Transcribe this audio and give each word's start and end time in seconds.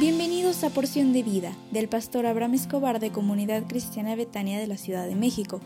Bienvenidos 0.00 0.64
a 0.64 0.70
Porción 0.70 1.12
de 1.12 1.22
Vida 1.22 1.52
del 1.72 1.86
pastor 1.86 2.24
Abraham 2.24 2.54
Escobar 2.54 3.00
de 3.00 3.12
Comunidad 3.12 3.64
Cristiana 3.66 4.16
Betania 4.16 4.58
de 4.58 4.66
la 4.66 4.78
Ciudad 4.78 5.06
de 5.06 5.14
México. 5.14 5.60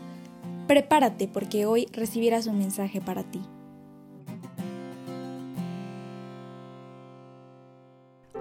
Prepárate 0.67 1.29
porque 1.29 1.65
hoy 1.65 1.87
recibirás 1.93 2.45
un 2.45 2.57
mensaje 2.57 2.99
para 2.99 3.23
ti. 3.23 3.41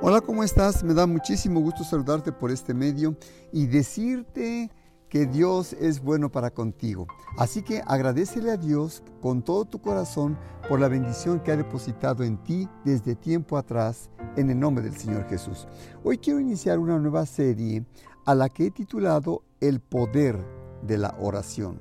Hola, 0.02 0.20
¿cómo 0.20 0.42
estás? 0.42 0.82
Me 0.82 0.94
da 0.94 1.06
muchísimo 1.06 1.60
gusto 1.60 1.84
saludarte 1.84 2.32
por 2.32 2.50
este 2.50 2.74
medio 2.74 3.16
y 3.52 3.66
decirte 3.66 4.72
que 5.14 5.26
Dios 5.26 5.74
es 5.74 6.02
bueno 6.02 6.28
para 6.28 6.50
contigo. 6.50 7.06
Así 7.38 7.62
que 7.62 7.80
agradecele 7.86 8.50
a 8.50 8.56
Dios 8.56 9.04
con 9.22 9.42
todo 9.42 9.64
tu 9.64 9.80
corazón 9.80 10.36
por 10.68 10.80
la 10.80 10.88
bendición 10.88 11.38
que 11.38 11.52
ha 11.52 11.56
depositado 11.56 12.24
en 12.24 12.36
ti 12.38 12.68
desde 12.84 13.14
tiempo 13.14 13.56
atrás 13.56 14.10
en 14.34 14.50
el 14.50 14.58
nombre 14.58 14.82
del 14.82 14.96
Señor 14.96 15.28
Jesús. 15.28 15.68
Hoy 16.02 16.18
quiero 16.18 16.40
iniciar 16.40 16.80
una 16.80 16.98
nueva 16.98 17.26
serie 17.26 17.86
a 18.26 18.34
la 18.34 18.48
que 18.48 18.66
he 18.66 18.70
titulado 18.72 19.44
El 19.60 19.78
poder 19.78 20.44
de 20.82 20.98
la 20.98 21.14
oración. 21.20 21.80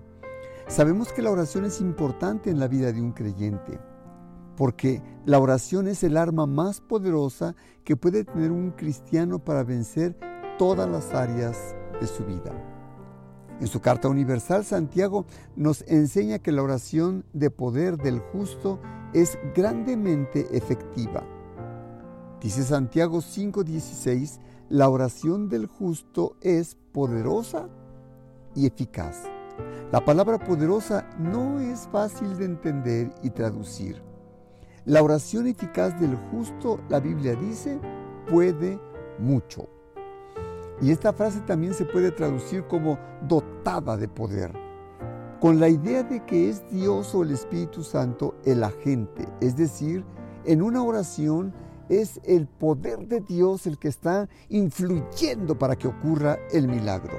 Sabemos 0.68 1.12
que 1.12 1.23
la 1.23 1.31
oración 1.31 1.65
es 1.65 1.81
importante 1.81 2.52
en 2.52 2.59
la 2.59 2.68
vida 2.68 2.91
de 2.91 3.02
un 3.02 3.13
creyente, 3.13 3.79
porque 4.55 5.02
la 5.26 5.40
oración 5.40 5.88
es 5.88 6.04
el 6.04 6.18
arma 6.18 6.45
más 6.45 6.81
poderosa 6.81 7.55
que 7.84 7.95
puede 7.95 8.26
tener 8.26 8.52
un 8.52 8.70
cristiano 8.70 9.40
para 9.40 9.63
vencer 9.63 10.15
todas 10.59 10.88
las 10.88 11.15
áreas 11.15 11.57
de 11.99 12.05
su 12.05 12.23
vida. 12.26 12.52
En 13.59 13.67
su 13.67 13.81
carta 13.81 14.09
universal, 14.09 14.66
Santiago 14.66 15.25
nos 15.55 15.84
enseña 15.88 16.39
que 16.39 16.52
la 16.52 16.63
oración 16.63 17.23
de 17.34 17.49
poder 17.49 17.98
del 17.98 18.20
justo 18.20 18.79
es 19.13 19.37
grandemente 19.55 20.48
efectiva. 20.57 21.23
Dice 22.41 22.63
Santiago 22.63 23.21
5:16, 23.21 24.40
la 24.70 24.90
oración 24.90 25.49
del 25.49 25.68
justo 25.68 26.35
es 26.41 26.76
poderosa 26.91 27.70
y 28.55 28.65
eficaz. 28.65 29.24
La 29.91 30.04
palabra 30.04 30.40
poderosa 30.40 31.07
no 31.20 31.59
es 31.59 31.87
fácil 31.91 32.37
de 32.37 32.46
entender 32.46 33.13
y 33.21 33.29
traducir. 33.29 34.01
La 34.85 35.01
oración 35.01 35.48
eficaz 35.48 35.98
del 36.01 36.15
justo, 36.31 36.79
la 36.90 36.99
Biblia 36.99 37.35
dice, 37.35 37.79
puede 38.29 38.79
mucho. 39.20 39.70
Y 40.82 40.91
esta 40.91 41.13
frase 41.13 41.40
también 41.41 41.74
se 41.74 41.85
puede 41.85 42.12
traducir 42.12 42.63
como 42.66 42.98
dotada 43.27 43.96
de 43.98 44.07
poder, 44.07 44.52
con 45.40 45.60
la 45.60 45.70
idea 45.70 46.04
de 46.04 46.26
que 46.26 46.49
es 46.49 46.70
Dios 46.70 47.13
o 47.15 47.24
el 47.24 47.32
Espíritu 47.32 47.84
Santo 47.84 48.35
el 48.46 48.63
agente, 48.63 49.27
es 49.40 49.55
decir, 49.55 50.04
en 50.46 50.62
una 50.62 50.84
oración 50.84 51.54
es 51.90 52.20
el 52.24 52.48
poder 52.48 53.07
de 53.07 53.21
Dios 53.21 53.68
el 53.68 53.77
que 53.77 53.88
está 53.88 54.30
influyendo 54.49 55.57
para 55.57 55.76
que 55.76 55.88
ocurra 55.88 56.38
el 56.52 56.68
milagro. 56.68 57.18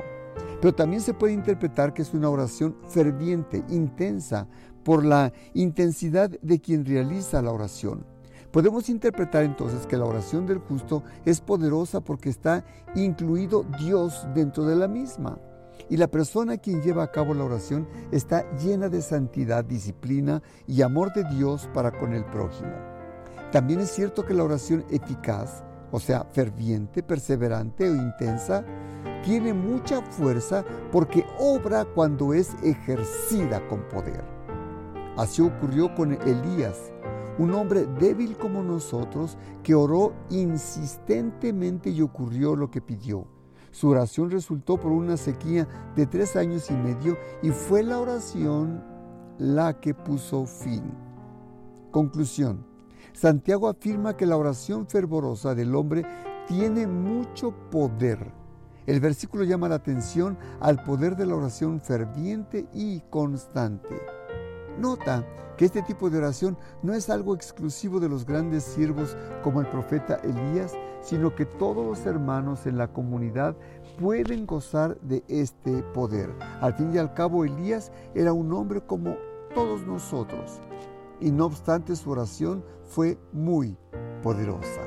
Pero 0.60 0.74
también 0.74 1.02
se 1.02 1.14
puede 1.14 1.32
interpretar 1.34 1.92
que 1.92 2.02
es 2.02 2.14
una 2.14 2.30
oración 2.30 2.76
ferviente, 2.88 3.64
intensa, 3.68 4.48
por 4.82 5.04
la 5.04 5.32
intensidad 5.54 6.30
de 6.42 6.60
quien 6.60 6.84
realiza 6.84 7.42
la 7.42 7.52
oración. 7.52 8.06
Podemos 8.54 8.88
interpretar 8.88 9.42
entonces 9.42 9.84
que 9.84 9.96
la 9.96 10.04
oración 10.04 10.46
del 10.46 10.58
justo 10.58 11.02
es 11.24 11.40
poderosa 11.40 12.00
porque 12.00 12.28
está 12.28 12.64
incluido 12.94 13.64
Dios 13.80 14.28
dentro 14.32 14.64
de 14.64 14.76
la 14.76 14.86
misma. 14.86 15.40
Y 15.90 15.96
la 15.96 16.06
persona 16.06 16.56
quien 16.58 16.80
lleva 16.80 17.02
a 17.02 17.10
cabo 17.10 17.34
la 17.34 17.42
oración 17.42 17.88
está 18.12 18.48
llena 18.58 18.88
de 18.88 19.02
santidad, 19.02 19.64
disciplina 19.64 20.40
y 20.68 20.82
amor 20.82 21.12
de 21.14 21.24
Dios 21.24 21.68
para 21.74 21.90
con 21.98 22.14
el 22.14 22.24
prójimo. 22.26 22.70
También 23.50 23.80
es 23.80 23.90
cierto 23.90 24.24
que 24.24 24.34
la 24.34 24.44
oración 24.44 24.84
eficaz, 24.88 25.64
o 25.90 25.98
sea, 25.98 26.22
ferviente, 26.22 27.02
perseverante 27.02 27.90
o 27.90 27.96
intensa, 27.96 28.64
tiene 29.24 29.52
mucha 29.52 30.00
fuerza 30.00 30.64
porque 30.92 31.26
obra 31.40 31.84
cuando 31.86 32.32
es 32.32 32.54
ejercida 32.62 33.66
con 33.66 33.82
poder. 33.88 34.22
Así 35.16 35.42
ocurrió 35.42 35.92
con 35.96 36.12
Elías 36.12 36.92
un 37.38 37.54
hombre 37.54 37.86
débil 37.98 38.36
como 38.36 38.62
nosotros 38.62 39.36
que 39.62 39.74
oró 39.74 40.14
insistentemente 40.30 41.90
y 41.90 42.02
ocurrió 42.02 42.56
lo 42.56 42.70
que 42.70 42.80
pidió. 42.80 43.26
Su 43.70 43.88
oración 43.88 44.30
resultó 44.30 44.78
por 44.78 44.92
una 44.92 45.16
sequía 45.16 45.66
de 45.96 46.06
tres 46.06 46.36
años 46.36 46.70
y 46.70 46.74
medio 46.74 47.16
y 47.42 47.50
fue 47.50 47.82
la 47.82 47.98
oración 47.98 48.84
la 49.38 49.80
que 49.80 49.94
puso 49.94 50.46
fin. 50.46 50.82
Conclusión. 51.90 52.64
Santiago 53.12 53.68
afirma 53.68 54.16
que 54.16 54.26
la 54.26 54.36
oración 54.36 54.86
fervorosa 54.86 55.54
del 55.54 55.74
hombre 55.74 56.04
tiene 56.46 56.86
mucho 56.86 57.52
poder. 57.70 58.32
El 58.86 59.00
versículo 59.00 59.44
llama 59.44 59.68
la 59.68 59.76
atención 59.76 60.36
al 60.60 60.82
poder 60.84 61.16
de 61.16 61.26
la 61.26 61.34
oración 61.34 61.80
ferviente 61.80 62.68
y 62.72 63.00
constante. 63.10 64.13
Nota 64.78 65.24
que 65.56 65.64
este 65.64 65.82
tipo 65.82 66.10
de 66.10 66.18
oración 66.18 66.56
no 66.82 66.94
es 66.94 67.08
algo 67.10 67.34
exclusivo 67.34 68.00
de 68.00 68.08
los 68.08 68.26
grandes 68.26 68.64
siervos 68.64 69.16
como 69.42 69.60
el 69.60 69.68
profeta 69.68 70.16
Elías, 70.16 70.72
sino 71.00 71.34
que 71.34 71.44
todos 71.44 71.86
los 71.86 72.06
hermanos 72.06 72.66
en 72.66 72.78
la 72.78 72.88
comunidad 72.88 73.56
pueden 74.00 74.46
gozar 74.46 74.98
de 75.00 75.22
este 75.28 75.82
poder. 75.94 76.30
Al 76.60 76.74
fin 76.74 76.92
y 76.92 76.98
al 76.98 77.14
cabo, 77.14 77.44
Elías 77.44 77.92
era 78.14 78.32
un 78.32 78.52
hombre 78.52 78.80
como 78.80 79.16
todos 79.54 79.86
nosotros, 79.86 80.60
y 81.20 81.30
no 81.30 81.46
obstante 81.46 81.94
su 81.94 82.10
oración 82.10 82.64
fue 82.82 83.18
muy 83.32 83.76
poderosa. 84.22 84.80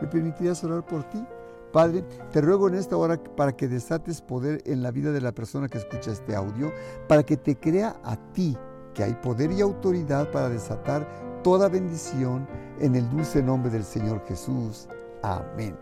¿Me 0.00 0.08
permitirías 0.08 0.64
orar 0.64 0.84
por 0.84 1.04
ti? 1.04 1.24
Padre, 1.72 2.02
te 2.32 2.40
ruego 2.40 2.68
en 2.68 2.74
esta 2.74 2.96
hora 2.96 3.22
para 3.36 3.54
que 3.54 3.68
desates 3.68 4.22
poder 4.22 4.62
en 4.64 4.82
la 4.82 4.90
vida 4.90 5.12
de 5.12 5.20
la 5.20 5.32
persona 5.32 5.68
que 5.68 5.78
escucha 5.78 6.10
este 6.10 6.34
audio, 6.34 6.72
para 7.06 7.22
que 7.22 7.36
te 7.36 7.56
crea 7.56 8.00
a 8.02 8.16
ti 8.32 8.56
que 8.98 9.04
hay 9.04 9.14
poder 9.14 9.52
y 9.52 9.60
autoridad 9.60 10.28
para 10.32 10.48
desatar 10.48 11.06
toda 11.44 11.68
bendición 11.68 12.48
en 12.80 12.96
el 12.96 13.08
dulce 13.08 13.40
nombre 13.40 13.70
del 13.70 13.84
Señor 13.84 14.24
Jesús. 14.26 14.88
Amén. 15.22 15.78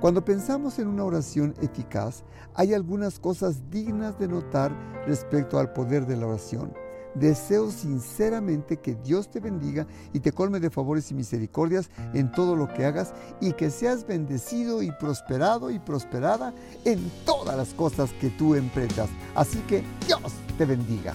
Cuando 0.00 0.24
pensamos 0.24 0.80
en 0.80 0.88
una 0.88 1.04
oración 1.04 1.54
eficaz, 1.62 2.24
hay 2.54 2.74
algunas 2.74 3.20
cosas 3.20 3.70
dignas 3.70 4.18
de 4.18 4.26
notar 4.26 4.76
respecto 5.06 5.60
al 5.60 5.72
poder 5.72 6.04
de 6.04 6.16
la 6.16 6.26
oración. 6.26 6.74
Deseo 7.14 7.70
sinceramente 7.70 8.78
que 8.78 8.96
Dios 8.96 9.30
te 9.30 9.38
bendiga 9.38 9.86
y 10.12 10.18
te 10.18 10.32
colme 10.32 10.58
de 10.58 10.70
favores 10.70 11.12
y 11.12 11.14
misericordias 11.14 11.90
en 12.12 12.32
todo 12.32 12.56
lo 12.56 12.66
que 12.66 12.84
hagas 12.84 13.14
y 13.40 13.52
que 13.52 13.70
seas 13.70 14.04
bendecido 14.04 14.82
y 14.82 14.90
prosperado 14.90 15.70
y 15.70 15.78
prosperada 15.78 16.52
en 16.84 17.08
todas 17.24 17.56
las 17.56 17.72
cosas 17.72 18.12
que 18.14 18.30
tú 18.30 18.56
emprendas. 18.56 19.10
Así 19.36 19.60
que 19.68 19.84
Dios 20.08 20.32
te 20.58 20.64
bendiga. 20.64 21.14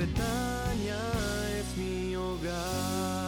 Betania 0.00 0.96
es 1.60 1.76
mi 1.76 2.16
hogar. 2.16 3.19